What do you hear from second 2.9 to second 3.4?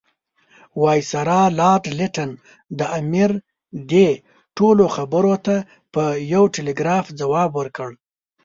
امیر